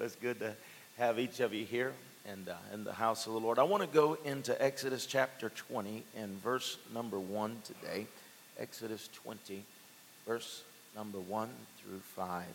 [0.00, 0.54] it's good to
[0.98, 1.92] have each of you here
[2.26, 3.58] and uh, in the house of the Lord.
[3.58, 8.06] I want to go into Exodus chapter 20 and verse number 1 today.
[8.58, 9.62] Exodus 20,
[10.26, 10.62] verse
[10.96, 11.48] number 1
[11.82, 12.44] through 5.
[12.44, 12.54] Praise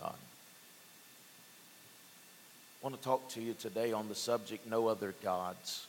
[0.00, 0.14] God.
[2.82, 5.86] I want to talk to you today on the subject no other gods.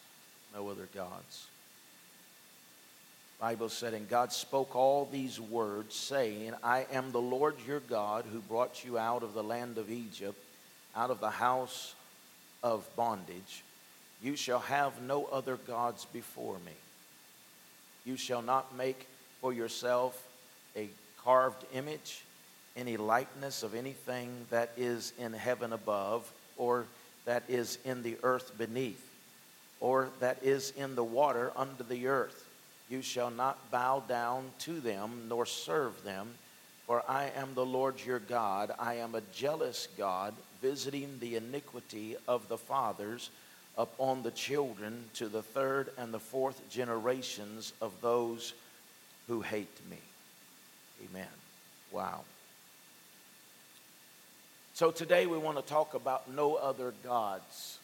[0.54, 1.48] No other gods.
[3.40, 8.23] Bible said, and God spoke all these words, saying, I am the Lord your God
[8.32, 10.38] who brought you out of the land of Egypt,
[10.96, 11.94] out of the house
[12.64, 13.64] of bondage.
[14.23, 16.72] You shall have no other gods before me.
[18.06, 19.06] You shall not make
[19.42, 20.22] for yourself
[20.76, 20.88] a
[21.23, 22.23] carved image,
[22.78, 26.86] any likeness of anything that is in heaven above, or
[27.26, 29.06] that is in the earth beneath,
[29.81, 32.45] or that is in the water under the earth
[32.89, 36.27] you shall not bow down to them nor serve them,
[36.85, 38.72] for I am the Lord your God.
[38.77, 43.30] I am a jealous God, visiting the iniquity of the fathers
[43.77, 48.53] upon the children to the third and the fourth generations of those
[49.27, 49.97] who hate me.
[51.09, 51.27] Amen.
[51.92, 52.22] Wow.
[54.75, 57.80] So today we want to talk about no other gods.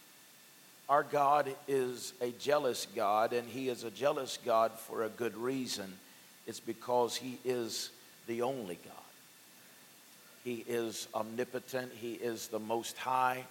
[0.92, 5.38] Our God is a jealous God, and He is a jealous God for a good
[5.38, 5.94] reason.
[6.46, 7.92] It's because He is
[8.28, 8.94] the only God.
[10.44, 13.46] He is omnipotent, He is the Most High.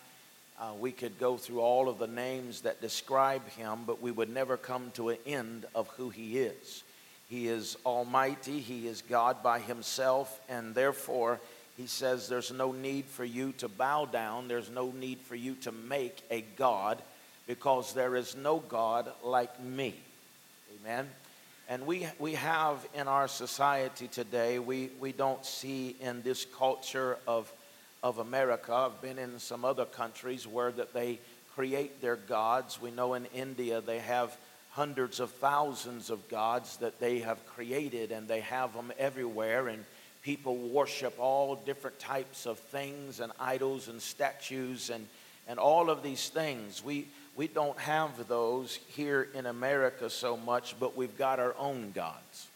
[0.61, 4.29] Uh, we could go through all of the names that describe Him, but we would
[4.29, 6.83] never come to an end of who He is.
[7.31, 11.41] He is almighty, He is God by Himself, and therefore,
[11.79, 14.49] he says there's no need for you to bow down.
[14.49, 17.01] There's no need for you to make a God
[17.51, 19.93] because there is no God like me.
[20.79, 21.11] Amen.
[21.69, 27.19] And we, we have in our society today, we, we don't see in this culture
[27.27, 27.53] of,
[28.05, 31.19] of America, I've been in some other countries where that they
[31.57, 32.81] create their gods.
[32.81, 34.37] We know in India they have
[34.71, 39.85] hundreds of thousands of gods that they have created and they have them everywhere and
[40.23, 45.05] people worship all different types of things and idols and statues and,
[45.49, 46.85] and all of these things.
[46.85, 47.09] We,
[47.41, 52.49] we don't have those here in America so much, but we've got our own gods.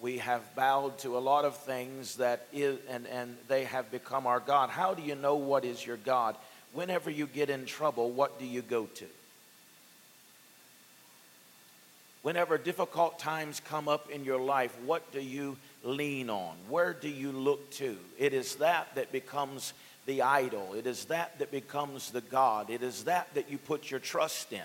[0.00, 4.26] We have bowed to a lot of things that is, and, and they have become
[4.26, 4.70] our God.
[4.70, 6.34] How do you know what is your God?
[6.72, 9.06] Whenever you get in trouble, what do you go to?
[12.22, 16.56] Whenever difficult times come up in your life, what do you lean on?
[16.68, 17.96] Where do you look to?
[18.18, 19.72] It is that that becomes
[20.06, 20.74] the idol.
[20.74, 22.70] It is that that becomes the God.
[22.70, 24.60] It is that that you put your trust in.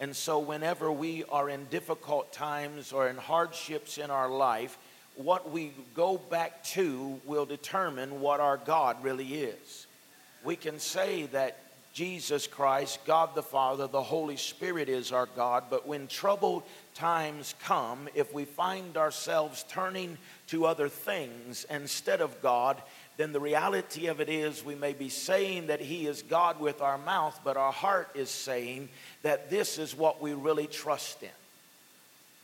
[0.00, 4.76] And so, whenever we are in difficult times or in hardships in our life,
[5.16, 9.86] what we go back to will determine what our God really is.
[10.44, 11.58] We can say that
[11.92, 16.62] Jesus Christ, God the Father, the Holy Spirit is our God, but when troubled
[16.94, 20.16] times come, if we find ourselves turning
[20.48, 22.80] to other things instead of God,
[23.16, 26.80] then the reality of it is we may be saying that He is God with
[26.80, 28.88] our mouth, but our heart is saying
[29.22, 31.28] that this is what we really trust in.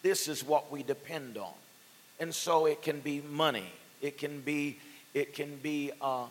[0.03, 1.53] This is what we depend on.
[2.21, 3.71] And so it can be money.
[4.01, 4.79] It can be,
[5.15, 6.27] it can be, uh,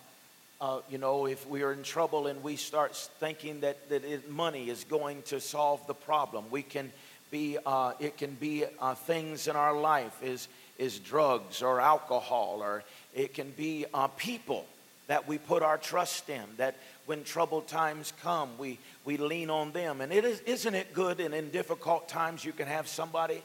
[0.62, 4.30] uh, you know, if we are in trouble and we start thinking that, that it,
[4.30, 6.92] money is going to solve the problem, we can
[7.32, 10.48] be, uh, it can be uh, things in our life is,
[10.78, 12.84] is drugs or alcohol or
[13.18, 14.66] it can be uh, people
[15.08, 19.72] that we put our trust in, that when troubled times come, we, we lean on
[19.72, 20.02] them.
[20.02, 23.42] And it is, isn't it good and in difficult times you can have somebody?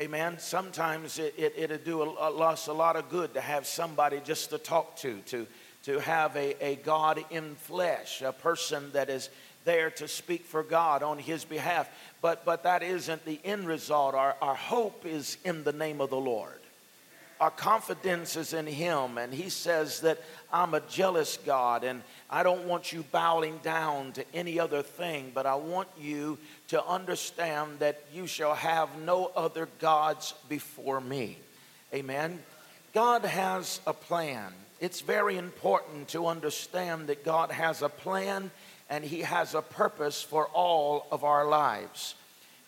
[0.00, 0.38] Amen.
[0.38, 4.50] Sometimes it, it, it'll do a, us a lot of good to have somebody just
[4.50, 5.46] to talk to, to,
[5.84, 9.30] to have a, a God in flesh, a person that is
[9.64, 11.88] there to speak for God on his behalf.
[12.20, 14.14] But, but that isn't the end result.
[14.14, 16.60] Our, our hope is in the name of the Lord.
[17.40, 20.18] Our confidence is in Him, and He says that
[20.52, 25.32] I'm a jealous God, and I don't want you bowing down to any other thing,
[25.34, 26.38] but I want you
[26.68, 31.38] to understand that you shall have no other gods before me.
[31.92, 32.42] Amen.
[32.94, 34.52] God has a plan.
[34.80, 38.50] It's very important to understand that God has a plan
[38.88, 42.14] and He has a purpose for all of our lives.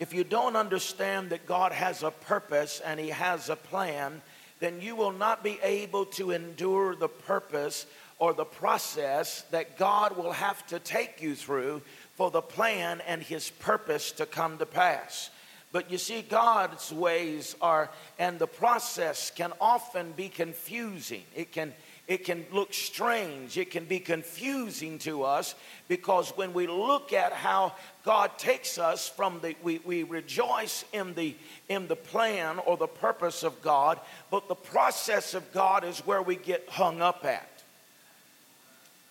[0.00, 4.22] If you don't understand that God has a purpose and He has a plan,
[4.60, 7.86] then you will not be able to endure the purpose
[8.18, 11.82] or the process that God will have to take you through
[12.14, 15.30] for the plan and His purpose to come to pass.
[15.70, 21.22] But you see, God's ways are, and the process can often be confusing.
[21.36, 21.74] It can,
[22.08, 23.58] it can look strange.
[23.58, 25.54] It can be confusing to us
[25.88, 31.12] because when we look at how God takes us from the, we, we rejoice in
[31.12, 31.36] the,
[31.68, 34.00] in the plan or the purpose of God,
[34.30, 37.46] but the process of God is where we get hung up at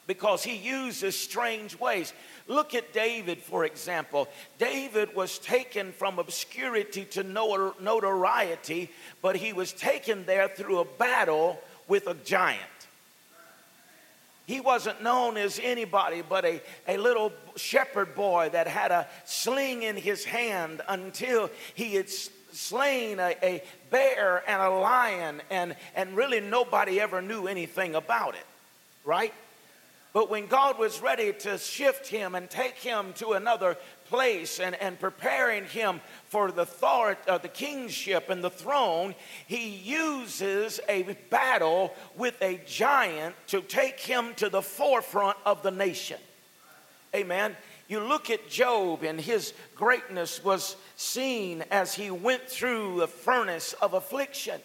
[0.08, 2.14] because he uses strange ways.
[2.48, 4.30] Look at David, for example.
[4.58, 8.90] David was taken from obscurity to notoriety,
[9.22, 11.60] but he was taken there through a battle
[11.90, 12.62] with a giant.
[14.48, 19.84] He wasn't known as anybody but a, a little shepherd boy that had a sling
[19.84, 23.62] in his hand until he had slain a, a
[23.92, 28.46] bear and a lion, and, and really nobody ever knew anything about it,
[29.04, 29.34] right?
[30.14, 33.78] But when God was ready to shift him and take him to another
[34.10, 39.16] place and, and preparing him for the, authority, of uh, the kingship and the throne,
[39.48, 45.72] he uses a battle with a giant to take him to the forefront of the
[45.72, 46.20] nation.
[47.16, 47.56] Amen.
[47.88, 53.74] You look at Job, and his greatness was seen as he went through the furnace
[53.74, 54.60] of affliction.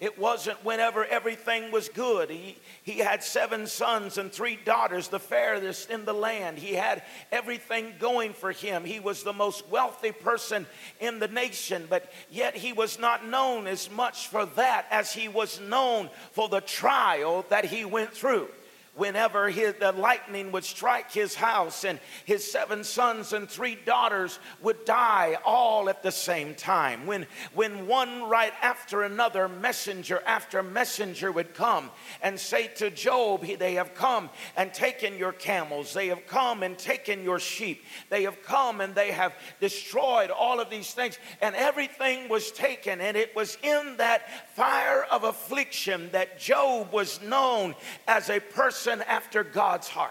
[0.00, 2.30] It wasn't whenever everything was good.
[2.30, 6.56] He, he had seven sons and three daughters, the fairest in the land.
[6.56, 8.84] He had everything going for him.
[8.84, 10.66] He was the most wealthy person
[11.00, 15.28] in the nation, but yet he was not known as much for that as he
[15.28, 18.48] was known for the trial that he went through
[18.94, 24.38] whenever his, the lightning would strike his house and his seven sons and three daughters
[24.60, 27.06] would die all at the same time.
[27.06, 31.90] When, when one right after another, messenger after messenger would come
[32.22, 36.76] and say to Job, They have come and taken your camels, they have come and
[36.76, 41.54] taken your sheep, they have come and they have destroyed all of these things, and
[41.54, 43.00] everything was taken.
[43.00, 47.74] And it was in that fire of affliction that Job was known
[48.08, 50.10] as a person person after God's heart.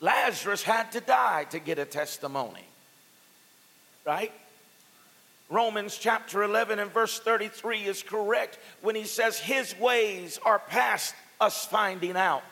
[0.00, 2.64] Lazarus had to die to get a testimony,
[4.06, 4.32] right?
[5.48, 11.14] Romans chapter 11 and verse 33 is correct when he says, His ways are past
[11.40, 12.42] us finding out.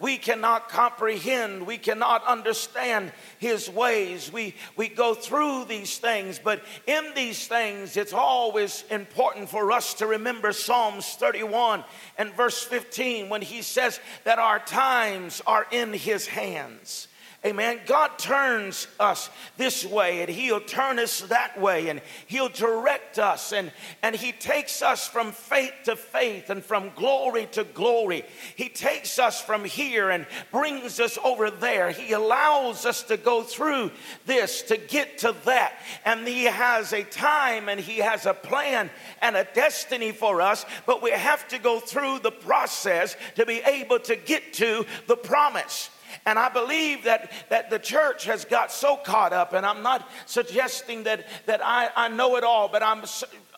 [0.00, 4.32] We cannot comprehend, we cannot understand his ways.
[4.32, 9.94] We, we go through these things, but in these things, it's always important for us
[9.94, 11.82] to remember Psalms 31
[12.16, 17.07] and verse 15 when he says that our times are in his hands.
[17.46, 17.78] Amen.
[17.86, 23.52] God turns us this way and He'll turn us that way and He'll direct us
[23.52, 23.70] and,
[24.02, 28.24] and He takes us from faith to faith and from glory to glory.
[28.56, 31.92] He takes us from here and brings us over there.
[31.92, 33.92] He allows us to go through
[34.26, 35.74] this to get to that.
[36.04, 38.90] And He has a time and He has a plan
[39.22, 43.60] and a destiny for us, but we have to go through the process to be
[43.64, 45.90] able to get to the promise.
[46.26, 50.08] And I believe that, that the church has got so caught up, and I'm not
[50.26, 53.04] suggesting that, that I, I know it all, but I'm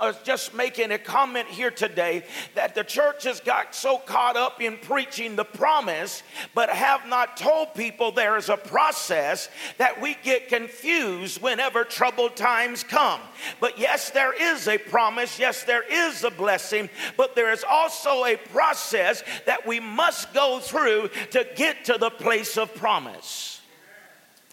[0.01, 2.25] uh, just making a comment here today
[2.55, 6.23] that the church has got so caught up in preaching the promise,
[6.55, 12.35] but have not told people there is a process that we get confused whenever troubled
[12.35, 13.21] times come.
[13.61, 18.25] But yes, there is a promise, yes, there is a blessing, but there is also
[18.25, 23.61] a process that we must go through to get to the place of promise.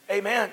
[0.10, 0.50] Amen.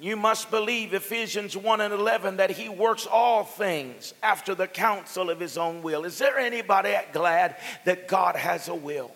[0.00, 5.28] You must believe Ephesians 1 and 11 that he works all things after the counsel
[5.28, 6.04] of his own will.
[6.04, 9.10] Is there anybody glad that God has a will?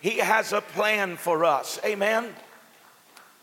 [0.00, 1.78] He has a plan for us.
[1.84, 2.34] Amen.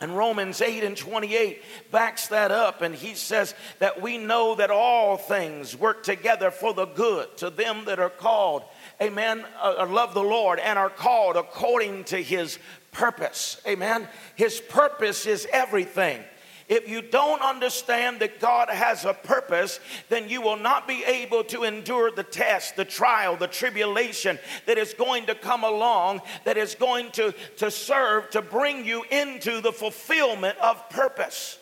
[0.01, 4.69] And Romans 8 and 28 backs that up, and he says that we know that
[4.69, 8.63] all things work together for the good to them that are called,
[9.01, 12.59] amen, uh, love the Lord and are called according to his
[12.95, 13.61] purpose.
[13.67, 14.07] Amen.
[14.35, 16.23] His purpose is everything.
[16.67, 21.43] If you don't understand that God has a purpose, then you will not be able
[21.45, 26.57] to endure the test, the trial, the tribulation that is going to come along, that
[26.57, 31.59] is going to, to serve to bring you into the fulfillment of purpose.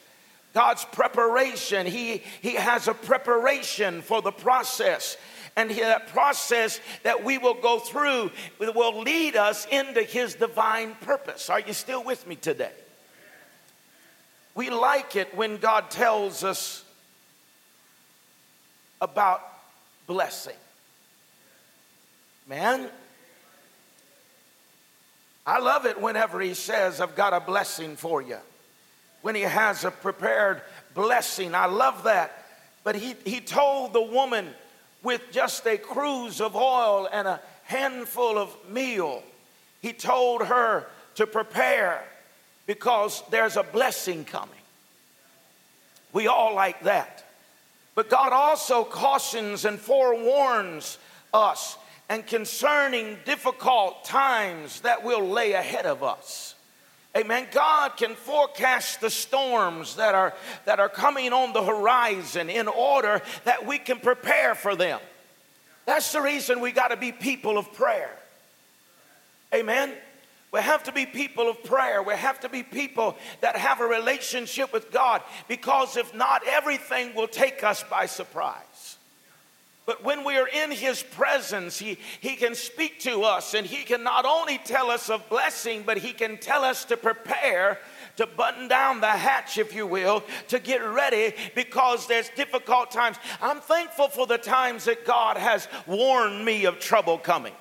[0.54, 5.18] God's preparation, He, he has a preparation for the process.
[5.56, 11.50] And that process that we will go through will lead us into His divine purpose.
[11.50, 12.72] Are you still with me today?
[14.56, 16.84] We like it when God tells us
[19.00, 19.42] about
[20.08, 20.56] blessing.
[22.48, 22.90] Man,
[25.46, 28.38] I love it whenever He says, I've got a blessing for you.
[29.24, 30.62] when he has a prepared
[30.94, 31.56] blessing.
[31.56, 32.46] I love that.
[32.84, 34.50] But he, he told the woman
[35.04, 39.22] with just a cruse of oil and a handful of meal,
[39.82, 42.04] he told her to prepare
[42.66, 44.56] because there's a blessing coming.
[46.14, 47.26] We all like that.
[47.96, 50.98] But God also cautions and forewarns
[51.34, 51.78] us
[52.10, 56.53] and concerning difficult times that will lay ahead of us.
[57.16, 57.48] Amen.
[57.52, 60.34] God can forecast the storms that are,
[60.66, 65.00] that are coming on the horizon in order that we can prepare for them.
[65.86, 68.18] That's the reason we got to be people of prayer.
[69.54, 69.94] Amen.
[70.52, 72.02] We have to be people of prayer.
[72.02, 77.14] We have to be people that have a relationship with God because if not, everything
[77.16, 78.56] will take us by surprise.
[79.86, 83.84] But when we are in His presence, he, he can speak to us and He
[83.84, 87.80] can not only tell us of blessing, but He can tell us to prepare
[88.16, 93.18] to button down the hatch, if you will, to get ready because there's difficult times.
[93.42, 97.54] I'm thankful for the times that God has warned me of trouble coming.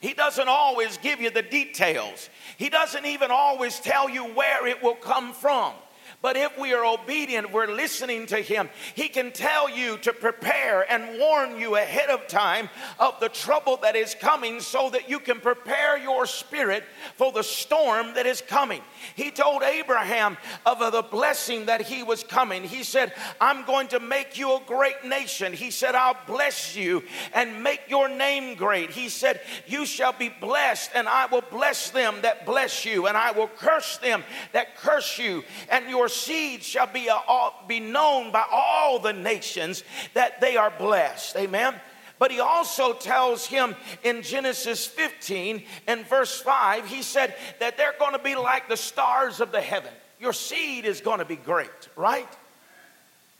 [0.00, 4.82] He doesn't always give you the details, He doesn't even always tell you where it
[4.82, 5.74] will come from.
[6.20, 10.90] But if we are obedient, we're listening to Him, He can tell you to prepare
[10.90, 15.20] and warn you ahead of time of the trouble that is coming so that you
[15.20, 16.82] can prepare your spirit
[17.14, 18.82] for the storm that is coming.
[19.14, 22.64] He told Abraham of the blessing that he was coming.
[22.64, 25.52] He said, I'm going to make you a great nation.
[25.52, 28.90] He said, I'll bless you and make your name great.
[28.90, 33.16] He said, You shall be blessed, and I will bless them that bless you, and
[33.16, 37.80] I will curse them that curse you, and your your seed shall be, a, be
[37.80, 39.84] known by all the nations
[40.14, 41.36] that they are blessed.
[41.36, 41.74] Amen.
[42.18, 47.94] But he also tells him in Genesis 15 and verse 5, he said that they're
[47.98, 49.92] going to be like the stars of the heaven.
[50.18, 52.26] Your seed is going to be great, right?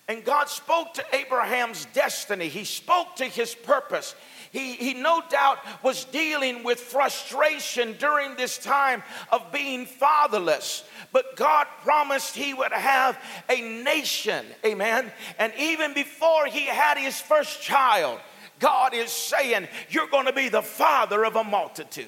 [0.06, 4.14] And God spoke to Abraham's destiny, He spoke to his purpose.
[4.50, 10.84] He, he no doubt was dealing with frustration during this time of being fatherless.
[11.12, 15.12] But God promised He would have a nation, amen.
[15.38, 18.20] And even before He had His first child,
[18.58, 22.06] God is saying, You're going to be the father of a multitude.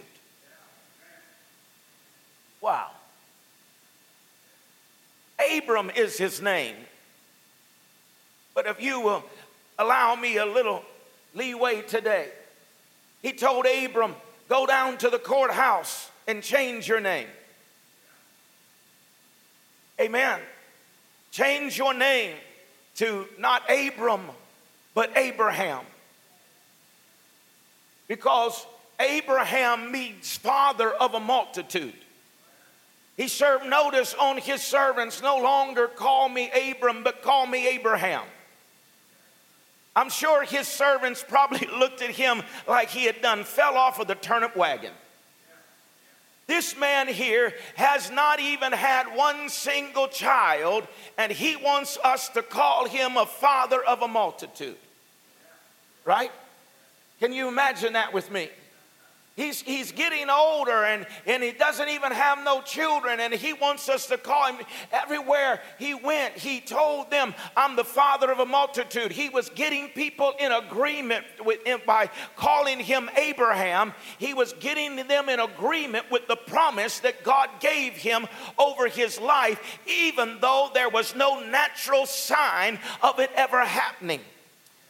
[2.61, 2.91] Wow.
[5.57, 6.77] Abram is his name.
[8.55, 9.25] But if you will
[9.79, 10.85] allow me a little
[11.35, 12.29] leeway today,
[13.23, 14.15] he told Abram,
[14.49, 17.29] Go down to the courthouse and change your name.
[20.01, 20.41] Amen.
[21.31, 22.35] Change your name
[22.97, 24.23] to not Abram,
[24.95, 25.85] but Abraham.
[28.09, 28.67] Because
[28.99, 31.95] Abraham means father of a multitude.
[33.17, 38.25] He served notice on his servants no longer call me Abram, but call me Abraham.
[39.95, 44.07] I'm sure his servants probably looked at him like he had done fell off of
[44.07, 44.93] the turnip wagon.
[46.47, 50.85] This man here has not even had one single child,
[51.17, 54.77] and he wants us to call him a father of a multitude.
[56.05, 56.33] Right?
[57.21, 58.49] Can you imagine that with me?
[59.37, 63.89] He's, he's getting older and, and he doesn't even have no children, and he wants
[63.89, 66.37] us to call him everywhere he went.
[66.37, 69.13] He told them, I'm the father of a multitude.
[69.13, 73.95] He was getting people in agreement with him by calling him Abraham.
[74.19, 78.27] He was getting them in agreement with the promise that God gave him
[78.59, 84.21] over his life, even though there was no natural sign of it ever happening.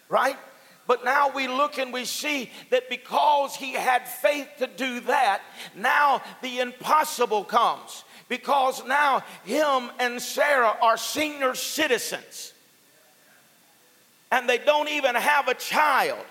[0.08, 0.36] Right?
[0.86, 5.42] But now we look and we see that because he had faith to do that,
[5.76, 8.04] now the impossible comes.
[8.28, 12.52] Because now him and Sarah are senior citizens.
[14.32, 16.24] And they don't even have a child.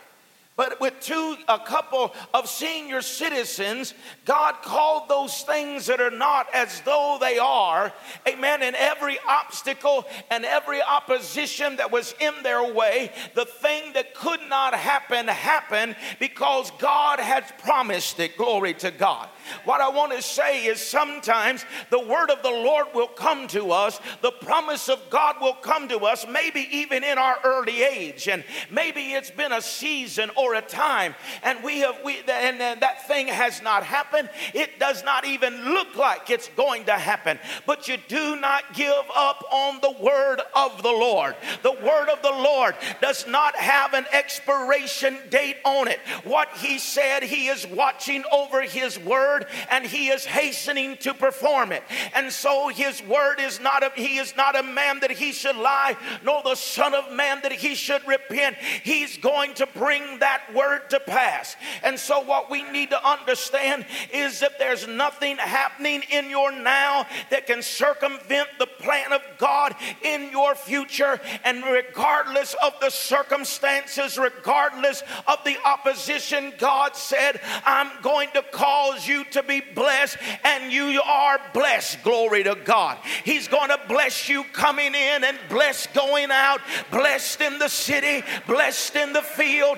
[0.60, 3.94] But with two, a couple of senior citizens,
[4.26, 7.94] God called those things that are not as though they are.
[8.28, 8.62] Amen.
[8.62, 14.42] And every obstacle and every opposition that was in their way, the thing that could
[14.50, 18.36] not happen happened because God had promised it.
[18.36, 19.30] Glory to God.
[19.64, 23.72] What I want to say is sometimes the word of the Lord will come to
[23.72, 28.28] us, the promise of God will come to us, maybe even in our early age.
[28.28, 31.14] And maybe it's been a season or for a time,
[31.44, 34.30] and we have we and that thing has not happened.
[34.54, 37.38] It does not even look like it's going to happen.
[37.68, 41.36] But you do not give up on the word of the Lord.
[41.62, 46.00] The word of the Lord does not have an expiration date on it.
[46.24, 51.72] What he said, he is watching over his word and he is hastening to perform
[51.72, 51.84] it.
[52.16, 55.58] And so his word is not a he is not a man that he should
[55.58, 58.56] lie, nor the son of man that he should repent.
[58.84, 61.56] He's going to bring that word to pass.
[61.84, 67.06] And so what we need to understand is that there's nothing happening in your now
[67.30, 71.20] that can circumvent the plan of God in your future.
[71.44, 79.08] And regardless of the circumstances, regardless of the opposition, God said, I'm going to cause
[79.08, 82.04] you to be blessed, and you are blessed.
[82.04, 82.98] Glory to God.
[83.24, 88.24] He's going to bless you coming in and blessed going out, blessed in the city,
[88.48, 89.78] blessed in the field,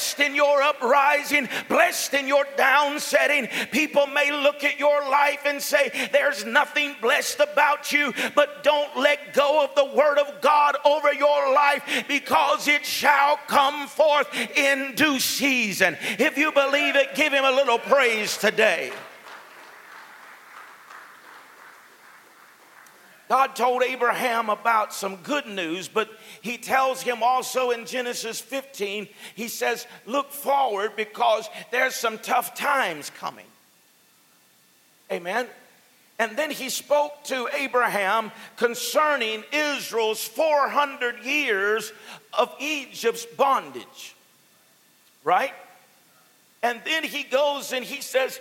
[0.00, 3.50] blessed in your uprising, blessed in your downsetting.
[3.70, 8.96] People may look at your life and say, There's nothing blessed about you, but don't
[8.96, 14.34] let go of the word of God over your life because it shall come forth
[14.56, 15.98] in due season.
[16.18, 18.92] If you believe it, give him a little praise today.
[23.30, 26.10] God told Abraham about some good news, but
[26.42, 29.06] he tells him also in Genesis 15,
[29.36, 33.46] he says, Look forward because there's some tough times coming.
[35.12, 35.46] Amen.
[36.18, 41.92] And then he spoke to Abraham concerning Israel's 400 years
[42.36, 44.16] of Egypt's bondage.
[45.22, 45.54] Right?
[46.64, 48.40] And then he goes and he says,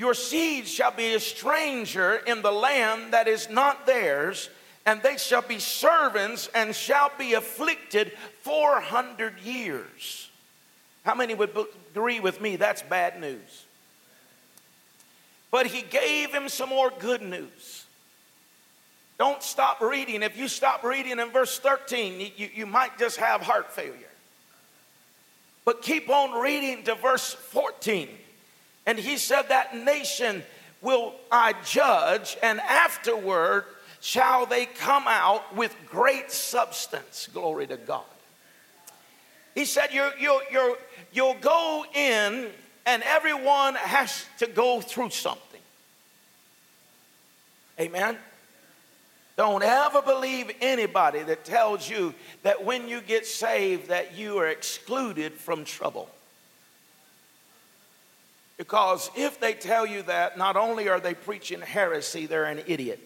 [0.00, 4.48] Your seed shall be a stranger in the land that is not theirs,
[4.86, 10.30] and they shall be servants and shall be afflicted 400 years.
[11.04, 11.54] How many would
[11.90, 12.56] agree with me?
[12.56, 13.66] That's bad news.
[15.50, 17.84] But he gave him some more good news.
[19.18, 20.22] Don't stop reading.
[20.22, 23.92] If you stop reading in verse 13, you, you might just have heart failure.
[25.66, 28.08] But keep on reading to verse 14.
[28.86, 30.42] And he said, That nation
[30.82, 33.64] will I judge, and afterward
[34.00, 37.28] shall they come out with great substance.
[37.32, 38.04] Glory to God.
[39.54, 40.76] He said, you you you
[41.12, 42.50] You'll go in
[42.86, 45.60] and everyone has to go through something.
[47.78, 48.16] Amen.
[49.36, 54.48] Don't ever believe anybody that tells you that when you get saved that you are
[54.48, 56.08] excluded from trouble.
[58.60, 63.00] Because if they tell you that, not only are they preaching heresy, they're an idiot.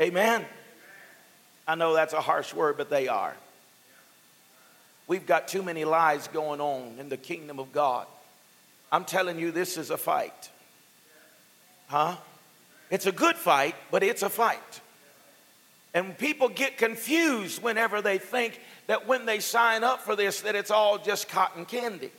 [0.00, 0.44] Amen.
[1.66, 3.34] I know that's a harsh word, but they are.
[5.08, 8.06] We've got too many lies going on in the kingdom of God.
[8.92, 10.50] I'm telling you, this is a fight.
[11.88, 12.14] Huh?
[12.88, 14.80] It's a good fight, but it's a fight.
[15.96, 20.54] And people get confused whenever they think that when they sign up for this that
[20.54, 22.10] it's all just cotton candy.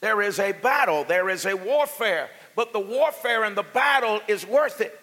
[0.00, 4.46] There is a battle, there is a warfare, but the warfare and the battle is
[4.46, 4.96] worth it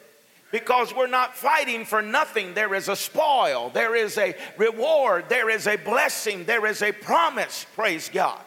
[0.50, 2.54] because we're not fighting for nothing.
[2.54, 6.94] There is a spoil, there is a reward, there is a blessing, there is a
[6.94, 8.40] promise, praise God.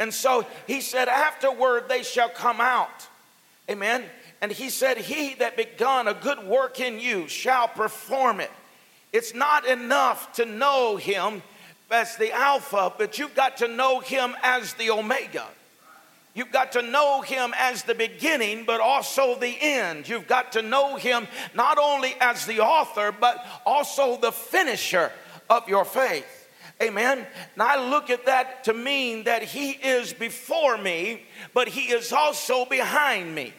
[0.00, 3.06] And so he said, Afterward they shall come out.
[3.70, 4.02] Amen.
[4.40, 8.50] And he said, He that begun a good work in you shall perform it.
[9.14, 11.40] It's not enough to know him
[11.88, 15.46] as the Alpha, but you've got to know him as the Omega.
[16.34, 20.08] You've got to know him as the beginning, but also the end.
[20.08, 25.12] You've got to know him not only as the author, but also the finisher
[25.48, 26.48] of your faith.
[26.82, 27.18] Amen.
[27.18, 31.22] And I look at that to mean that he is before me,
[31.54, 33.54] but he is also behind me.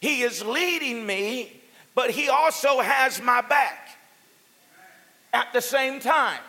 [0.00, 1.59] He is leading me,
[1.94, 3.88] but he also has my back
[5.32, 6.40] at the same time.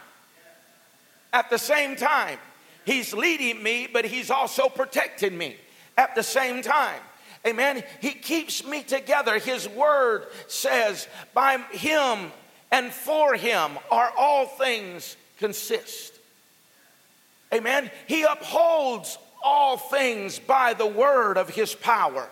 [1.33, 2.37] At the same time.
[2.85, 5.55] He's leading me, but He's also protecting me
[5.97, 6.99] at the same time.
[7.45, 7.83] Amen.
[8.01, 9.39] He keeps me together.
[9.39, 12.31] His word says, by Him
[12.71, 16.13] and for Him are all things consist.
[17.53, 17.89] Amen.
[18.07, 22.27] He upholds all things by the word of His power.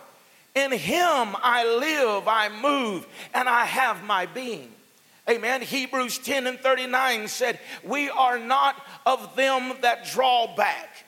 [0.54, 4.72] In Him I live, I move, and I have my being.
[5.28, 5.62] Amen.
[5.62, 8.74] Hebrews 10 and 39 said, We are not
[9.06, 11.04] of them that draw back.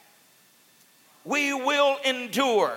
[1.24, 2.76] We will endure.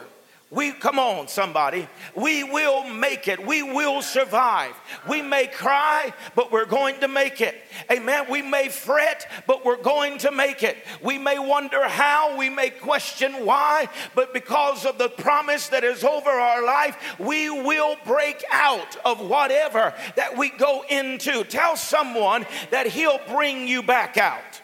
[0.52, 1.88] We come on, somebody.
[2.16, 3.46] We will make it.
[3.46, 4.76] We will survive.
[5.10, 7.56] We may cry, but we're going to make it.
[7.92, 8.28] Amen.
[8.30, 10.78] We may fret, but we're going to make it.
[11.02, 16.04] We may wonder how, we may question why, but because of the promise that is
[16.04, 21.44] over our life, we will break out of whatever that we go into.
[21.44, 24.62] Tell someone that He'll bring you back out.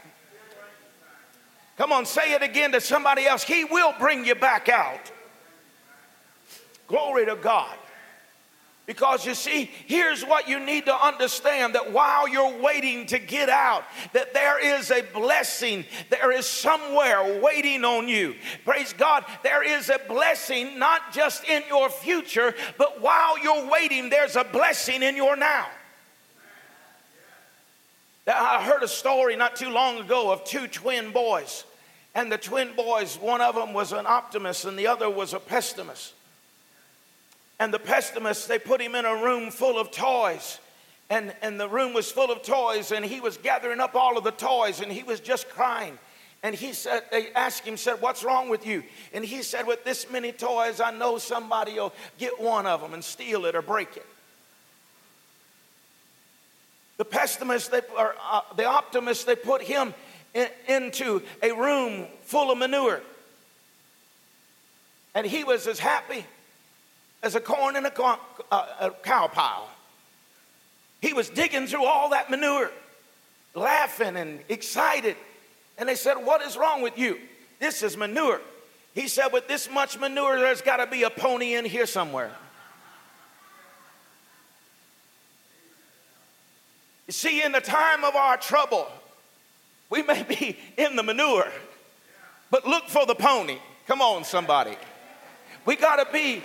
[1.78, 3.44] Come on, say it again to somebody else.
[3.44, 5.12] He will bring you back out.
[6.92, 7.76] Glory to God.
[8.86, 13.48] Because you see, here's what you need to understand that while you're waiting to get
[13.48, 18.36] out, that there is a blessing, there is somewhere waiting on you.
[18.66, 24.10] Praise God, there is a blessing not just in your future, but while you're waiting,
[24.10, 25.68] there's a blessing in your now.
[28.28, 31.64] I heard a story not too long ago of two twin boys.
[32.14, 35.40] And the twin boys, one of them was an optimist and the other was a
[35.40, 36.14] pessimist.
[37.62, 40.60] And the pessimist, they put him in a room full of toys.
[41.12, 44.24] And, and the room was full of toys, and he was gathering up all of
[44.24, 46.00] the toys, and he was just crying.
[46.42, 48.82] And he said, they asked him, said, What's wrong with you?
[49.14, 52.96] And he said, With this many toys, I know somebody will get one of them
[52.96, 54.08] and steal it or break it.
[56.98, 59.94] The pessimist, they, or uh, the optimist, they put him
[60.34, 63.02] in, into a room full of manure.
[65.14, 66.26] And he was as happy
[67.24, 67.92] as a corn in a,
[68.52, 69.70] uh, a cow pile.
[71.02, 72.72] He was digging through all that manure,
[73.56, 75.16] laughing and excited.
[75.78, 77.18] And they said, What is wrong with you?
[77.60, 78.42] This is manure.
[78.94, 82.32] He said, With this much manure, there's got to be a pony in here somewhere.
[87.08, 88.88] You see, in the time of our trouble,
[89.90, 91.52] we may be in the manure,
[92.50, 93.58] but look for the pony.
[93.88, 94.78] Come on, somebody.
[95.66, 96.42] We got to be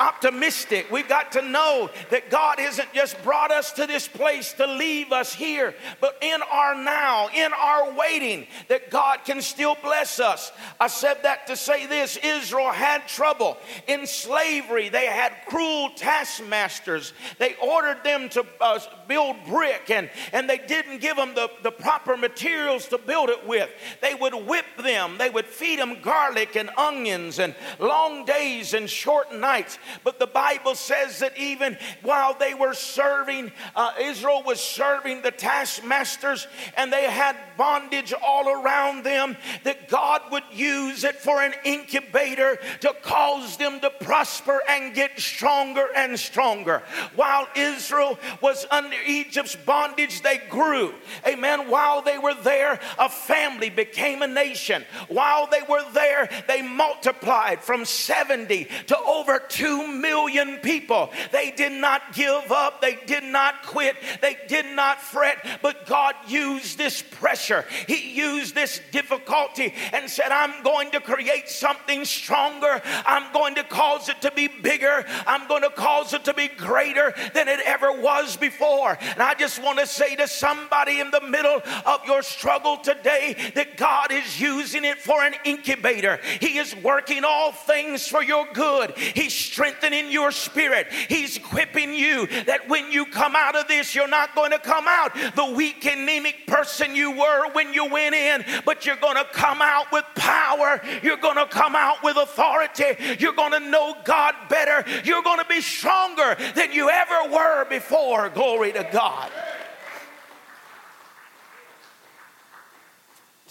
[0.00, 0.90] optimistic.
[0.90, 5.12] We've got to know that God isn't just brought us to this place to leave
[5.12, 10.50] us here, but in our now, in our waiting, that God can still bless us.
[10.80, 17.12] I said that to say this Israel had trouble in slavery, they had cruel taskmasters.
[17.38, 21.70] They ordered them to uh, build brick, and, and they didn't give them the, the
[21.70, 23.68] proper materials to build it with.
[24.00, 28.88] They would whip them, they would feed them garlic and onions, and long days and
[28.88, 29.78] short nights.
[30.04, 35.30] But the Bible says that even while they were serving, uh, Israel was serving the
[35.30, 41.54] taskmasters and they had bondage all around them, that God would use it for an
[41.64, 46.82] incubator to cause them to prosper and get stronger and stronger.
[47.14, 50.94] While Israel was under Egypt's bondage, they grew.
[51.26, 51.70] Amen.
[51.70, 54.84] While they were there, a family became a nation.
[55.08, 59.38] While they were there, they multiplied from 70 to over
[59.80, 61.10] 2 million people.
[61.32, 66.14] They did not give up, they did not quit, they did not fret, but God
[66.26, 72.80] used this pressure, He used this difficulty and said, I'm going to create something stronger.
[73.06, 75.04] I'm going to cause it to be bigger.
[75.26, 78.98] I'm going to cause it to be greater than it ever was before.
[79.00, 83.52] And I just want to say to somebody in the middle of your struggle today
[83.54, 86.20] that God is using it for an incubator.
[86.40, 88.96] He is working all things for your good.
[88.96, 90.86] He's strengthening your spirit.
[90.90, 94.86] He's equipping you that when you come out of this, you're not going to come
[94.88, 99.26] out the weak, anemic person you were when you went in, but you're going to
[99.34, 100.80] come out with power.
[101.02, 103.16] You're going to come out with authority.
[103.18, 104.82] You're going to know God better.
[105.04, 108.30] You're going to be stronger than you ever were before.
[108.30, 109.30] Glory to God.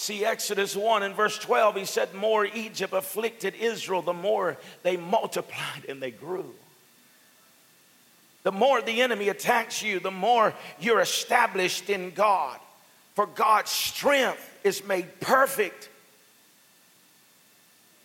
[0.09, 4.97] See, Exodus 1 and verse 12, he said, More Egypt afflicted Israel, the more they
[4.97, 6.51] multiplied and they grew.
[8.41, 12.59] The more the enemy attacks you, the more you're established in God.
[13.13, 15.89] For God's strength is made perfect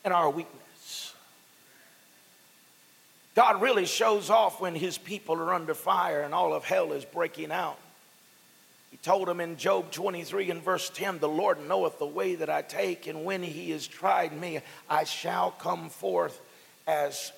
[0.05, 1.15] in our weakness.
[3.35, 7.07] God really shows off when his people are under fire and all of hell is
[7.07, 7.79] breaking out.
[8.95, 12.49] He told him in Job 23 and verse 10 The Lord knoweth the way that
[12.49, 16.41] I take, and when he has tried me, I shall come forth
[16.87, 17.33] as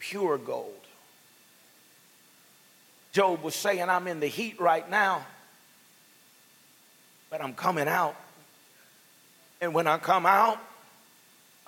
[0.00, 0.74] pure gold.
[3.12, 5.24] Job was saying, I'm in the heat right now,
[7.30, 8.16] but I'm coming out.
[9.60, 10.58] And when I come out,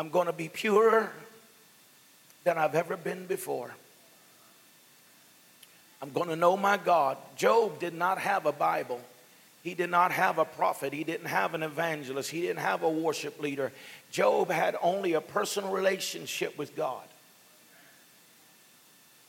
[0.01, 1.13] I'm going to be purer
[2.43, 3.73] than I've ever been before.
[6.01, 7.19] I'm going to know my God.
[7.37, 9.01] Job did not have a Bible.
[9.63, 10.93] He did not have a prophet.
[10.93, 12.31] He didn't have an evangelist.
[12.31, 13.73] He didn't have a worship leader.
[14.11, 17.05] Job had only a personal relationship with God.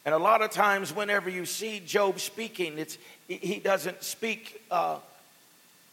[0.06, 4.98] And a lot of times, whenever you see Job speaking, it's, he doesn't speak uh,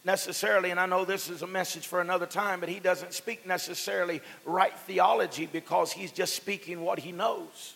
[0.05, 3.46] necessarily, and I know this is a message for another time, but he doesn't speak
[3.46, 7.74] necessarily right theology because he's just speaking what he knows,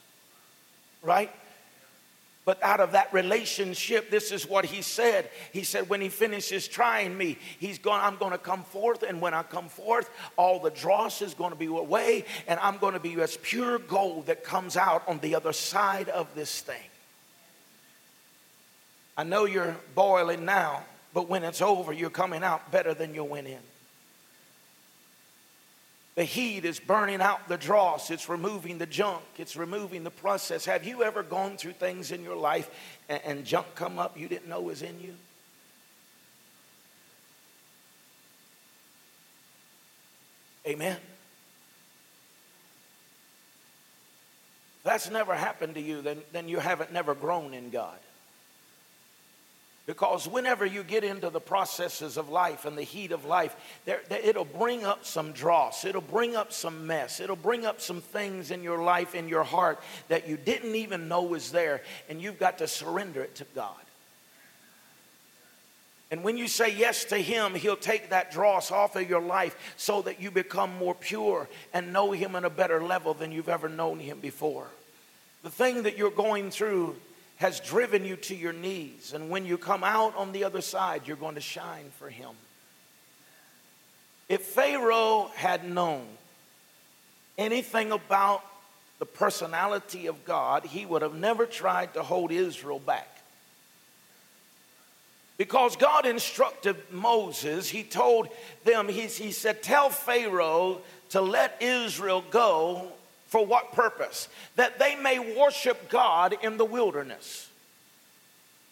[1.03, 1.31] right?
[2.45, 5.31] But out of that relationship, this is what he said.
[5.53, 9.03] He said, when he finishes trying me, he's going, I'm going to come forth.
[9.03, 12.27] And when I come forth, all the dross is going to be away.
[12.47, 16.11] And I'm going to be as pure gold that comes out on the other side
[16.11, 16.77] of this thing.
[19.17, 20.83] I know you're boiling now,
[21.15, 23.61] but when it's over, you're coming out better than you went in.
[26.15, 28.11] The heat is burning out the dross.
[28.11, 29.25] It's removing the junk.
[29.37, 30.65] It's removing the process.
[30.65, 32.71] Have you ever gone through things in your life
[33.09, 35.15] and, and junk come up you didn't know was in you?
[40.67, 40.97] Amen.
[44.79, 47.99] If that's never happened to you, then, then you haven't never grown in God.
[49.87, 54.01] Because whenever you get into the processes of life and the heat of life, there,
[54.09, 55.85] there, it'll bring up some dross.
[55.85, 57.21] It'll bring up some mess.
[57.21, 61.07] It'll bring up some things in your life, in your heart, that you didn't even
[61.07, 61.83] know was there.
[62.09, 63.75] And you've got to surrender it to God.
[66.11, 69.75] And when you say yes to Him, He'll take that dross off of your life
[69.77, 73.49] so that you become more pure and know Him on a better level than you've
[73.51, 74.69] ever known Him before.
[75.43, 76.97] The thing that you're going through
[77.37, 79.13] has driven you to your knees.
[79.13, 82.31] And when you come out on the other side, you're going to shine for him.
[84.29, 86.05] If Pharaoh had known
[87.37, 88.43] anything about
[88.99, 93.09] the personality of God, he would have never tried to hold Israel back.
[95.37, 98.29] Because God instructed Moses, he told
[98.65, 102.93] them, he, he said, Tell Pharaoh to let Israel go
[103.35, 104.29] for what purpose?
[104.55, 107.49] That they may worship God in the wilderness.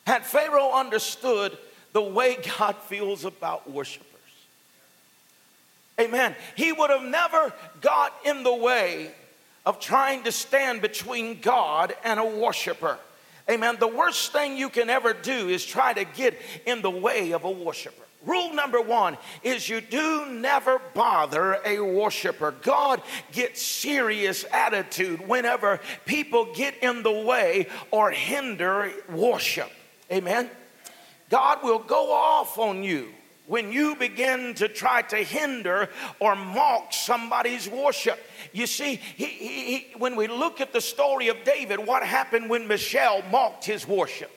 [0.07, 1.59] Had Pharaoh understood
[1.93, 4.07] the way God feels about worshipers,
[6.01, 9.11] amen, he would have never got in the way
[9.67, 12.99] of trying to stand between God and a worshiper.
[13.51, 13.79] Amen.
[13.81, 17.43] The worst thing you can ever do is try to get in the way of
[17.43, 18.02] a worshiper.
[18.25, 22.53] Rule number one is you do never bother a worshiper.
[22.63, 29.71] God gets serious attitude whenever people get in the way or hinder worship.
[30.11, 30.49] Amen.
[31.31, 33.09] God will go off on you
[33.47, 35.89] when you begin to try to hinder
[36.21, 38.19] or mock somebody's worship.
[38.53, 42.49] You see, he, he, he, when we look at the story of David, what happened
[42.49, 44.31] when Michelle mocked his worship,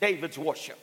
[0.00, 0.78] David's worship?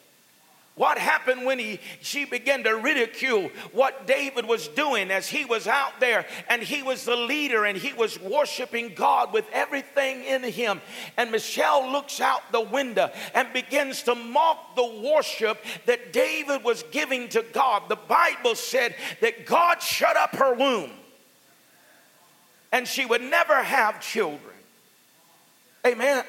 [0.79, 5.67] What happened when he, she began to ridicule what David was doing as he was
[5.67, 10.41] out there and he was the leader and he was worshiping God with everything in
[10.41, 10.79] him?
[11.17, 16.83] And Michelle looks out the window and begins to mock the worship that David was
[16.91, 17.89] giving to God.
[17.89, 20.91] The Bible said that God shut up her womb
[22.71, 24.55] and she would never have children.
[25.85, 26.23] Amen.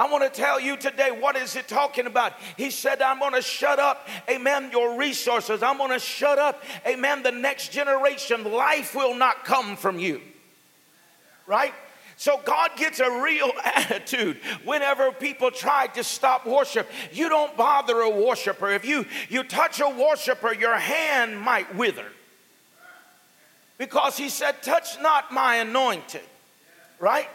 [0.00, 2.32] I want to tell you today, what is it talking about?
[2.56, 5.62] He said, I'm going to shut up, amen, your resources.
[5.62, 8.50] I'm going to shut up, amen, the next generation.
[8.50, 10.22] Life will not come from you.
[11.46, 11.74] Right?
[12.16, 16.88] So God gets a real attitude whenever people try to stop worship.
[17.12, 18.70] You don't bother a worshiper.
[18.70, 22.06] If you, you touch a worshiper, your hand might wither.
[23.76, 26.22] Because he said, Touch not my anointed.
[26.98, 27.28] Right?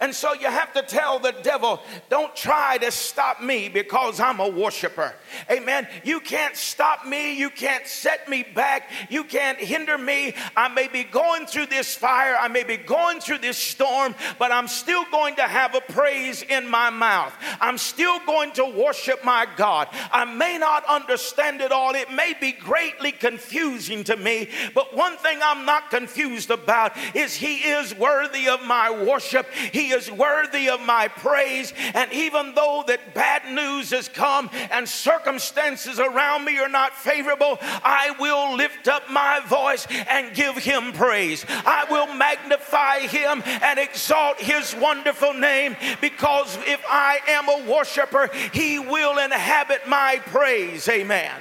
[0.00, 4.38] And so you have to tell the devil, don't try to stop me because I'm
[4.38, 5.12] a worshiper.
[5.50, 5.88] Amen.
[6.04, 7.36] You can't stop me.
[7.36, 8.88] You can't set me back.
[9.10, 10.34] You can't hinder me.
[10.56, 12.36] I may be going through this fire.
[12.38, 16.42] I may be going through this storm, but I'm still going to have a praise
[16.42, 17.34] in my mouth.
[17.60, 19.88] I'm still going to worship my God.
[20.12, 21.96] I may not understand it all.
[21.96, 27.34] It may be greatly confusing to me, but one thing I'm not confused about is
[27.34, 29.50] He is worthy of my worship.
[29.72, 31.72] He is worthy of my praise.
[31.94, 37.58] And even though that bad news has come and circumstances around me are not favorable,
[37.60, 41.44] I will lift up my voice and give him praise.
[41.48, 48.30] I will magnify him and exalt his wonderful name because if I am a worshiper,
[48.52, 50.88] he will inhabit my praise.
[50.88, 51.32] Amen.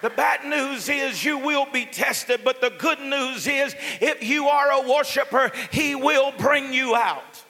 [0.00, 4.48] The bad news is you will be tested, but the good news is if you
[4.48, 7.44] are a worshiper, He will bring you out.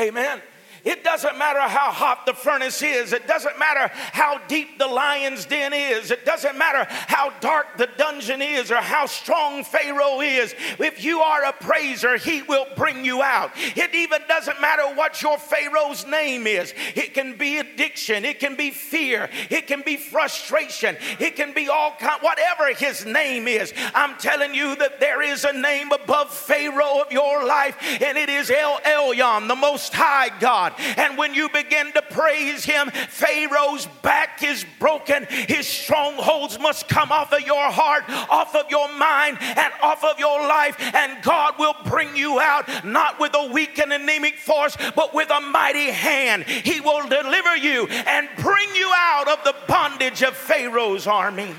[0.00, 0.40] Amen.
[0.84, 3.12] It doesn't matter how hot the furnace is.
[3.12, 6.10] It doesn't matter how deep the lion's den is.
[6.10, 10.54] It doesn't matter how dark the dungeon is or how strong Pharaoh is.
[10.78, 13.52] If you are a praiser, he will bring you out.
[13.54, 16.74] It even doesn't matter what your Pharaoh's name is.
[16.96, 21.68] It can be addiction, it can be fear, it can be frustration, it can be
[21.68, 23.72] all kind whatever his name is.
[23.94, 28.28] I'm telling you that there is a name above Pharaoh of your life, and it
[28.28, 30.71] is El Elyon, the most high God.
[30.78, 35.26] And when you begin to praise him, Pharaoh's back is broken.
[35.28, 40.18] His strongholds must come off of your heart, off of your mind, and off of
[40.18, 40.76] your life.
[40.94, 45.30] And God will bring you out, not with a weak and anemic force, but with
[45.30, 46.44] a mighty hand.
[46.44, 51.54] He will deliver you and bring you out of the bondage of Pharaoh's army.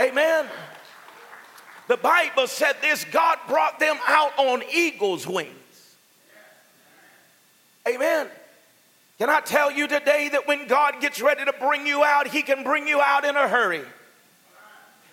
[0.00, 0.46] Amen.
[1.88, 5.59] The Bible said this God brought them out on eagle's wings.
[7.88, 8.28] Amen.
[9.18, 12.42] Can I tell you today that when God gets ready to bring you out, He
[12.42, 13.82] can bring you out in a hurry?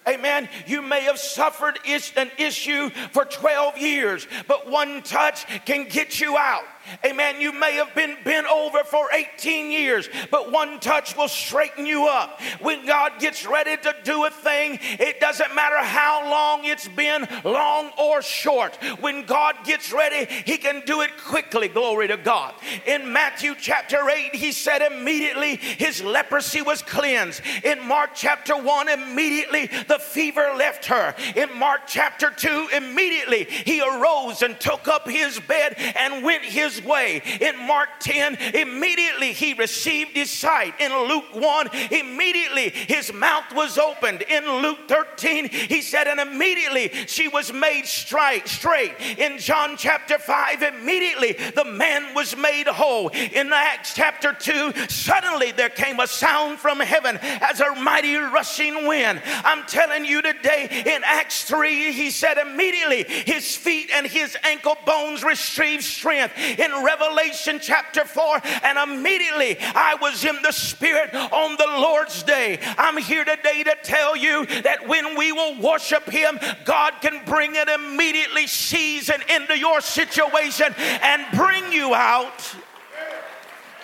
[0.08, 0.48] Amen.
[0.66, 6.38] You may have suffered an issue for 12 years, but one touch can get you
[6.38, 6.64] out.
[7.06, 7.42] Amen.
[7.42, 12.08] You may have been bent over for 18 years, but one touch will straighten you
[12.08, 12.40] up.
[12.62, 17.28] When God gets ready to do a thing, it doesn't matter how long it's been,
[17.44, 18.76] long or short.
[19.00, 21.68] When God gets ready, He can do it quickly.
[21.68, 22.54] Glory to God.
[22.86, 27.42] In Matthew chapter 8, He said immediately his leprosy was cleansed.
[27.64, 31.16] In Mark chapter 1, immediately the fever left her.
[31.36, 36.77] In Mark chapter 2, immediately he arose and took up his bed and went his
[36.82, 37.22] way.
[37.42, 40.74] In Mark 10, immediately he received his sight.
[40.80, 44.22] In Luke 1, immediately his mouth was opened.
[44.22, 48.48] In Luke 13, he said, and immediately she was made straight.
[48.48, 48.94] straight.
[49.18, 53.10] In John chapter 5, immediately the man was made whole.
[53.10, 58.88] In Acts chapter 2, suddenly there came a sound from heaven as a mighty rushing
[58.88, 59.22] wind.
[59.26, 64.78] I'm telling you today, in Acts 3, he said immediately his feet and his ankle
[64.86, 66.34] bones received strength.
[66.38, 72.24] In in Revelation chapter 4, and immediately I was in the Spirit on the Lord's
[72.24, 72.60] day.
[72.78, 77.58] I'm here today to tell you that when we will worship Him, God can bring
[77.58, 82.56] an immediately season into your situation and bring you out.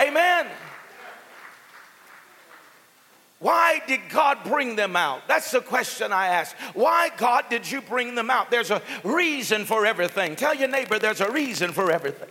[0.01, 0.47] Amen.
[3.39, 5.27] Why did God bring them out?
[5.27, 6.55] That's the question I ask.
[6.73, 8.49] Why, God, did you bring them out?
[8.49, 10.37] There's a reason for everything.
[10.37, 12.29] Tell your neighbor there's a reason for everything.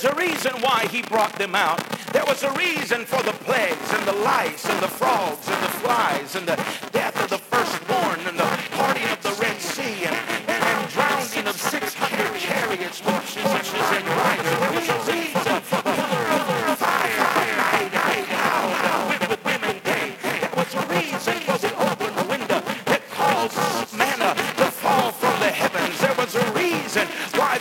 [0.00, 1.82] There's a reason why he brought them out.
[2.12, 5.74] There was a reason for the plagues and the lice and the frogs and the
[5.82, 6.54] flies and the
[6.92, 10.14] death of the firstborn and the parting of the Red Sea and,
[10.46, 14.46] and, and drowning of 600 chariots horses and riders.
[14.46, 15.27] A reason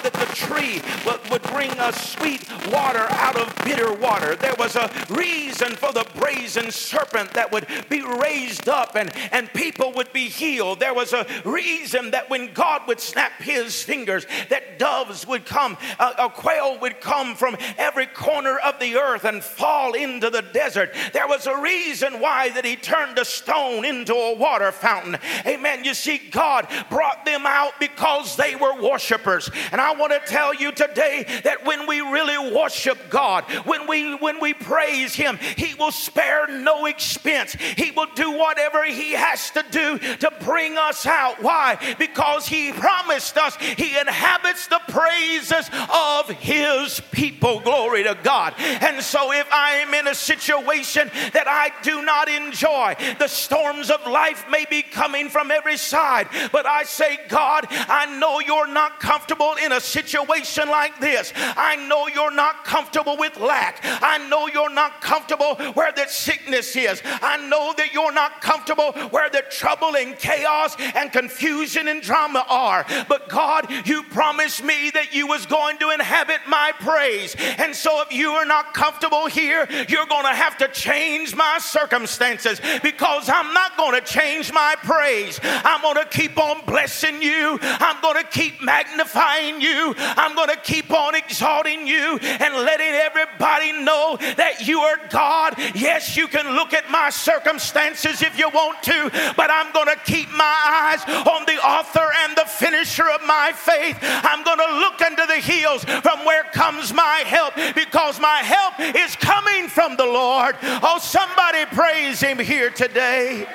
[0.03, 4.35] that the tree would, would bring us sweet water out of bitter water.
[4.35, 9.51] There was a reason for the brazen serpent that would be raised up and, and
[9.53, 10.79] people would be healed.
[10.79, 15.77] There was a reason that when God would snap his fingers, that doves would come,
[15.99, 20.41] a, a quail would come from every corner of the earth and fall into the
[20.41, 20.93] desert.
[21.13, 25.17] There was a reason why that he turned a stone into a water fountain.
[25.45, 25.83] Amen.
[25.83, 29.49] You see, God brought them out because they were worshipers.
[29.71, 34.15] And I want to tell you today that when we really worship God, when we
[34.15, 37.53] when we praise him, he will spare no expense.
[37.53, 41.41] He will do whatever he has to do to bring us out.
[41.41, 41.77] Why?
[41.97, 47.59] Because he promised us he inhabits the praises of his people.
[47.59, 48.53] Glory to God.
[48.57, 53.89] And so if I am in a situation that I do not enjoy, the storms
[53.89, 58.67] of life may be coming from every side, but I say, God, I know you're
[58.67, 61.33] not comfortable in a situation like this.
[61.35, 63.79] I know you're not comfortable with lack.
[63.83, 67.01] I know you're not comfortable where the sickness is.
[67.05, 72.45] I know that you're not comfortable where the trouble and chaos and confusion and drama
[72.49, 72.85] are.
[73.07, 77.35] But God, you promised me that you was going to inhabit my praise.
[77.57, 81.57] And so if you are not comfortable here, you're going to have to change my
[81.59, 85.39] circumstances because I'm not going to change my praise.
[85.43, 87.59] I'm going to keep on blessing you.
[87.61, 89.95] I'm going to keep magnifying you.
[89.97, 95.55] I'm going to keep on exalting you and letting everybody know that you are God.
[95.75, 99.99] Yes, you can look at my circumstances if you want to, but I'm going to
[100.05, 103.97] keep my eyes on the author and the finisher of my faith.
[104.01, 108.79] I'm going to look into the hills from where comes my help because my help
[108.79, 110.55] is coming from the Lord.
[110.61, 113.47] Oh, somebody praise him here today.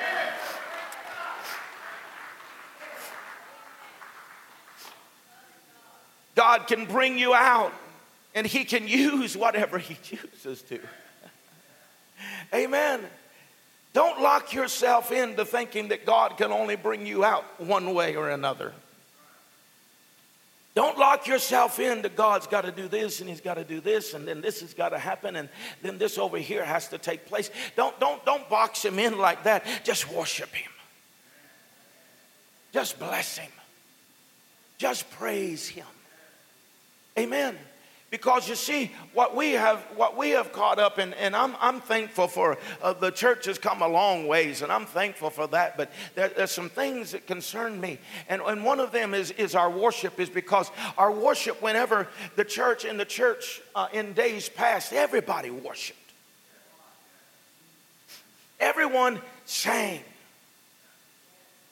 [6.53, 7.73] God can bring you out
[8.35, 10.79] and He can use whatever He chooses to.
[12.53, 13.01] Amen.
[13.93, 18.29] Don't lock yourself into thinking that God can only bring you out one way or
[18.29, 18.73] another.
[20.75, 24.13] Don't lock yourself into God's got to do this and He's got to do this
[24.13, 25.49] and then this has got to happen and
[25.81, 27.49] then this over here has to take place.
[27.75, 29.65] Don't, don't, don't box Him in like that.
[29.83, 30.71] Just worship Him.
[32.73, 33.51] Just bless Him.
[34.77, 35.85] Just praise Him.
[37.17, 37.57] Amen.
[38.13, 41.81] Because you see, what we have, what we have caught up in, and I'm, I'm
[41.81, 45.77] thankful for uh, the church has come a long ways, and I'm thankful for that.
[45.77, 47.97] But there, there's some things that concern me,
[48.29, 52.45] and, and one of them is, is our worship, is because our worship, whenever the
[52.45, 55.97] church in the church uh, in days past, everybody worshiped,
[58.59, 60.01] everyone sang.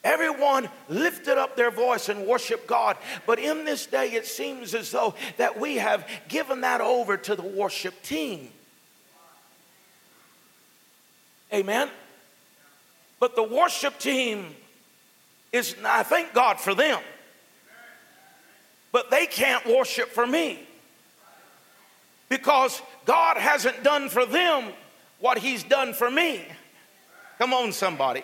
[0.04, 2.98] Everyone lifted up their voice and worshiped God.
[3.28, 7.36] But in this day, it seems as though that we have given that over to
[7.36, 8.50] the worship team.
[11.54, 11.90] Amen.
[13.20, 14.56] But the worship team
[15.52, 17.00] is, I thank God for them,
[18.92, 20.60] but they can't worship for me
[22.30, 24.72] because God hasn't done for them
[25.20, 26.44] what He's done for me.
[27.38, 28.24] Come on, somebody.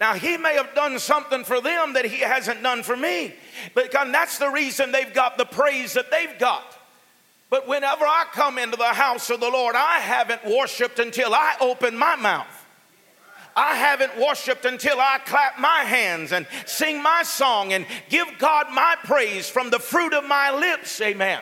[0.00, 3.34] Now, he may have done something for them that he hasn't done for me,
[3.74, 6.64] but that's the reason they've got the praise that they've got.
[7.48, 11.54] But whenever I come into the house of the Lord, I haven't worshiped until I
[11.60, 12.48] open my mouth.
[13.56, 18.66] I haven't worshiped until I clap my hands and sing my song and give God
[18.72, 21.00] my praise from the fruit of my lips.
[21.00, 21.40] Amen.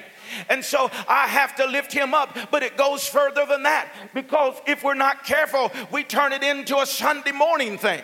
[0.51, 2.37] And so I have to lift him up.
[2.51, 6.77] But it goes further than that because if we're not careful, we turn it into
[6.79, 8.03] a Sunday morning thing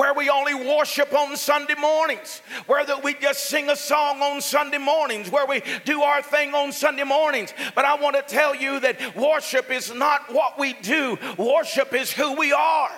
[0.00, 4.40] where we only worship on Sunday mornings, where that we just sing a song on
[4.40, 7.52] Sunday mornings, where we do our thing on Sunday mornings.
[7.74, 12.10] But I want to tell you that worship is not what we do, worship is
[12.10, 12.90] who we are.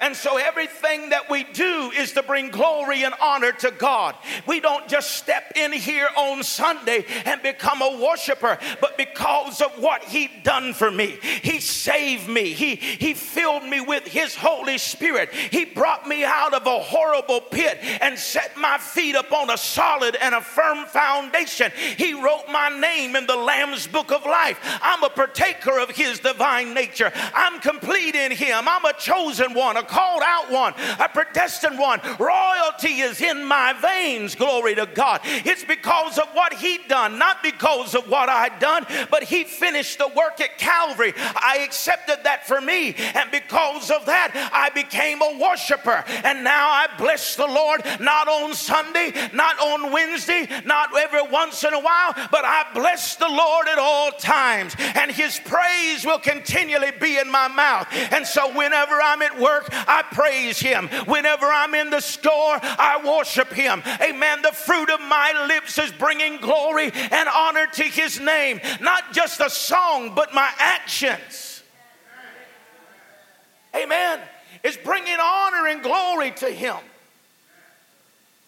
[0.00, 4.14] And so everything that we do is to bring glory and honor to God.
[4.46, 9.72] We don't just step in here on Sunday and become a worshiper, but because of
[9.78, 11.18] what He done for me.
[11.42, 12.52] He saved me.
[12.52, 15.32] He, he filled me with His Holy Spirit.
[15.32, 20.16] He brought me out of a horrible pit and set my feet upon a solid
[20.20, 21.72] and a firm foundation.
[21.96, 24.58] He wrote my name in the Lamb's book of life.
[24.82, 27.12] I'm a partaker of His divine nature.
[27.34, 28.68] I'm complete in Him.
[28.68, 32.00] I'm a chosen one a called out one, a predestined one.
[32.18, 35.20] Royalty is in my veins, glory to God.
[35.24, 39.98] It's because of what He done, not because of what I'd done, but He finished
[39.98, 41.14] the work at Calvary.
[41.16, 46.04] I accepted that for me, and because of that, I became a worshiper.
[46.24, 51.64] And now I bless the Lord not on Sunday, not on Wednesday, not every once
[51.64, 56.18] in a while, but I bless the Lord at all times, and His praise will
[56.18, 57.86] continually be in my mouth.
[58.12, 60.88] And so, whenever I'm at work, I praise him.
[61.06, 63.82] Whenever I'm in the store, I worship him.
[64.00, 64.42] Amen.
[64.42, 68.60] The fruit of my lips is bringing glory and honor to his name.
[68.80, 71.62] Not just a song, but my actions.
[73.74, 74.20] Amen.
[74.62, 76.76] Is bringing honor and glory to him.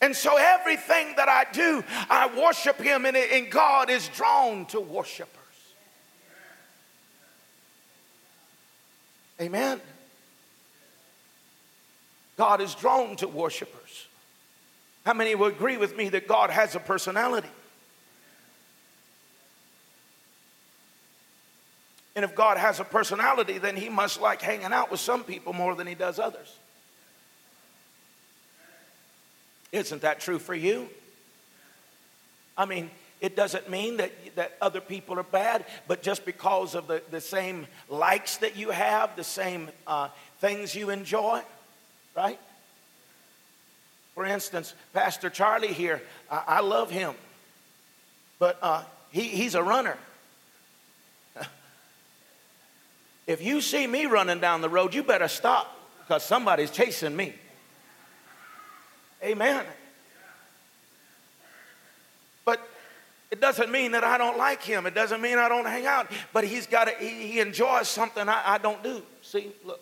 [0.03, 4.81] And so everything that I do, I worship him, and, and God is drawn to
[4.81, 5.37] worshipers.
[9.41, 9.81] Amen.
[12.41, 14.07] God is drawn to worshipers.
[15.05, 17.51] How many will agree with me that God has a personality?
[22.17, 25.53] And if God has a personality, then he must like hanging out with some people
[25.53, 26.57] more than he does others.
[29.71, 30.89] Isn't that true for you?
[32.57, 36.87] I mean, it doesn't mean that, that other people are bad, but just because of
[36.87, 41.43] the, the same likes that you have, the same uh, things you enjoy,
[42.17, 42.39] right?
[44.15, 47.15] For instance, Pastor Charlie here, I, I love him,
[48.39, 49.97] but uh, he, he's a runner.
[53.27, 57.35] if you see me running down the road, you better stop because somebody's chasing me.
[59.23, 59.65] Amen.
[62.45, 62.61] But
[63.31, 64.87] It doesn't mean that I don't like him.
[64.87, 66.11] It doesn't mean I don't hang out.
[66.33, 69.03] But he's got to, he, he enjoys something I, I don't do.
[69.23, 69.81] See, look.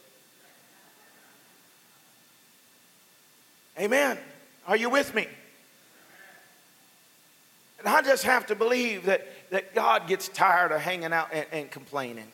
[3.78, 4.18] Amen.
[4.66, 5.26] Are you with me?
[7.78, 11.46] And I just have to believe that, that God gets tired of hanging out and,
[11.52, 12.26] and complaining.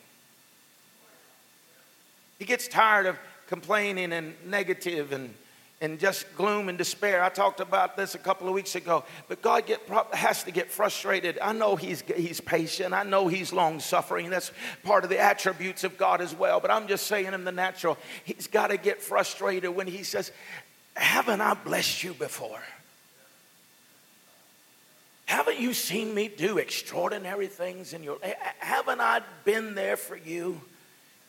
[2.39, 3.17] He gets tired of
[3.47, 5.33] complaining and negative and
[5.81, 7.21] and just gloom and despair.
[7.23, 9.81] I talked about this a couple of weeks ago, but God get,
[10.13, 11.37] has to get frustrated.
[11.41, 12.93] I know he's, he's patient.
[12.93, 14.29] I know He's long suffering.
[14.29, 14.51] That's
[14.83, 16.59] part of the attributes of God as well.
[16.59, 20.31] But I'm just saying in the natural, He's got to get frustrated when He says,
[20.95, 22.61] Haven't I blessed you before?
[25.25, 28.35] Haven't you seen me do extraordinary things in your life?
[28.59, 30.61] Haven't I been there for you?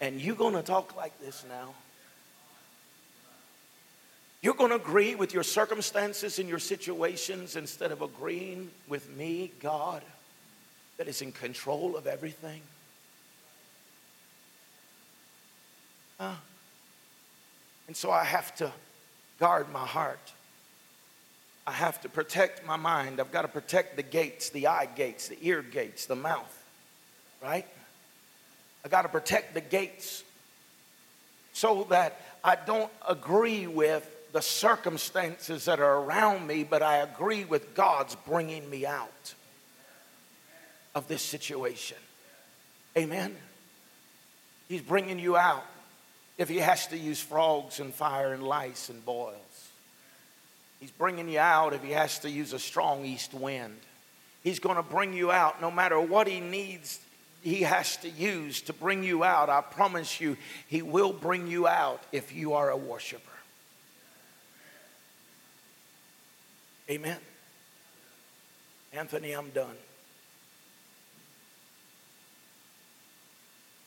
[0.00, 1.74] And you're going to talk like this now?
[4.42, 9.50] You're going to agree with your circumstances and your situations instead of agreeing with me,
[9.60, 10.02] God,
[10.98, 12.60] that is in control of everything.
[16.20, 16.34] Uh,
[17.88, 18.70] and so I have to
[19.38, 20.32] guard my heart.
[21.66, 23.20] I have to protect my mind.
[23.20, 26.64] I've got to protect the gates, the eye gates, the ear gates, the mouth,
[27.42, 27.66] right?
[28.84, 30.22] I got to protect the gates
[31.52, 37.44] so that I don't agree with the circumstances that are around me, but I agree
[37.44, 39.34] with God's bringing me out
[40.94, 41.96] of this situation.
[42.96, 43.34] Amen.
[44.68, 45.64] He's bringing you out
[46.38, 49.34] if he has to use frogs and fire and lice and boils.
[50.80, 53.76] He's bringing you out if he has to use a strong east wind.
[54.44, 57.00] He's going to bring you out no matter what he needs,
[57.42, 59.48] he has to use to bring you out.
[59.48, 60.36] I promise you,
[60.68, 63.22] he will bring you out if you are a worshiper.
[66.90, 67.18] Amen.
[68.92, 69.76] Anthony, I'm done.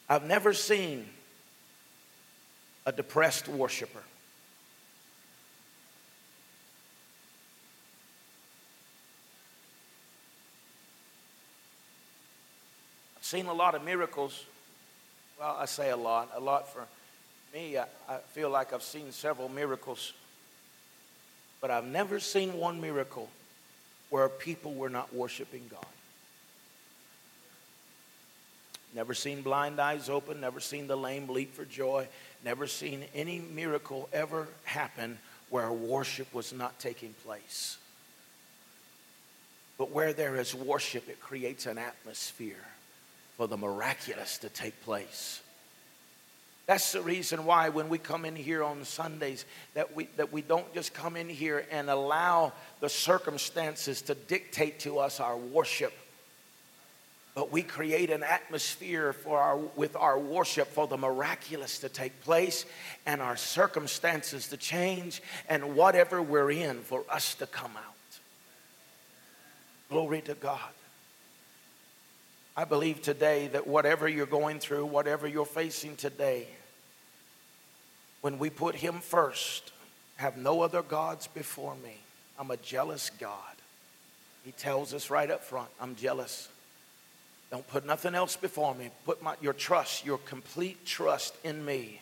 [0.10, 1.06] I've never seen
[2.90, 4.04] a depressed worshiper.
[13.18, 14.44] I've seen a lot of miracles.
[15.40, 16.30] Well, I say a lot.
[16.36, 16.86] A lot for
[17.54, 17.78] me.
[17.78, 20.14] I, I feel like I've seen several miracles
[21.62, 23.30] but I've never seen one miracle
[24.10, 25.86] where people were not worshiping God.
[28.96, 32.08] Never seen blind eyes open, never seen the lame leap for joy,
[32.44, 35.18] never seen any miracle ever happen
[35.50, 37.78] where worship was not taking place.
[39.78, 42.66] But where there is worship, it creates an atmosphere
[43.38, 45.42] for the miraculous to take place.
[46.70, 50.44] That's the reason why when we come in here on Sundays that we that we
[50.44, 55.94] don't just come in here and allow the circumstances to dictate to us our worship.
[57.40, 62.22] But we create an atmosphere for our with our worship for the miraculous to take
[62.26, 62.66] place
[63.06, 68.20] and our circumstances to change and whatever we're in for us to come out.
[69.90, 70.60] Glory to God.
[72.58, 76.46] I believe today that whatever you're going through, whatever you're facing today,
[78.20, 79.72] when we put Him first,
[80.18, 82.00] have no other gods before me.
[82.38, 83.56] I'm a jealous God.
[84.44, 86.50] He tells us right up front, I'm jealous.
[87.52, 88.90] Don't put nothing else before me.
[89.06, 92.00] Put my, your trust, your complete trust in me,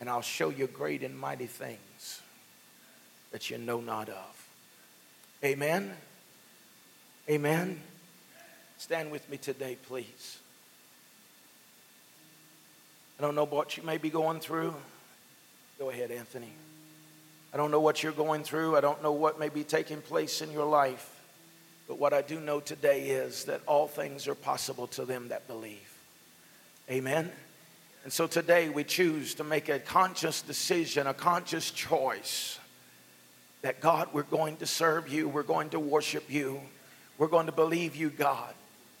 [0.00, 2.20] and I'll show you great and mighty things
[3.30, 4.48] that you know not of.
[5.44, 5.92] Amen.
[7.28, 7.80] Amen.
[8.78, 10.38] Stand with me today, please.
[13.18, 14.74] I don't know what you may be going through.
[15.78, 16.50] Go ahead, Anthony.
[17.52, 18.76] I don't know what you're going through.
[18.76, 21.19] I don't know what may be taking place in your life.
[21.90, 25.48] But what I do know today is that all things are possible to them that
[25.48, 25.92] believe.
[26.88, 27.32] Amen.
[28.04, 32.60] And so today we choose to make a conscious decision, a conscious choice
[33.62, 36.60] that God, we're going to serve you, we're going to worship you,
[37.18, 38.54] we're going to believe you, God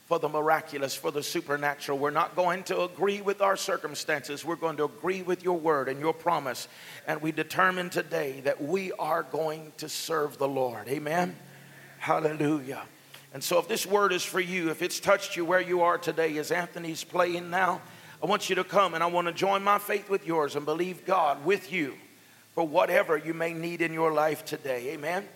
[0.06, 1.96] for the miraculous, for the supernatural.
[1.96, 4.44] We're not going to agree with our circumstances.
[4.44, 6.66] We're going to agree with your word and your promise.
[7.06, 10.88] And we determine today that we are going to serve the Lord.
[10.88, 11.36] Amen.
[12.00, 12.82] Hallelujah.
[13.34, 15.98] And so, if this word is for you, if it's touched you where you are
[15.98, 17.82] today, as Anthony's playing now,
[18.22, 20.64] I want you to come and I want to join my faith with yours and
[20.64, 21.94] believe God with you
[22.54, 24.94] for whatever you may need in your life today.
[24.94, 25.28] Amen.